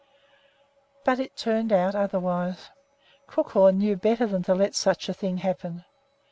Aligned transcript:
But 1.05 1.19
it 1.19 1.35
turned 1.35 1.71
out 1.71 1.93
otherwise. 1.93 2.71
Crookhorn 3.27 3.77
knew 3.77 3.95
better 3.95 4.25
than 4.25 4.41
to 4.45 4.55
let 4.55 4.73
such 4.73 5.07
a 5.07 5.13
thing 5.13 5.37
happen. 5.37 5.85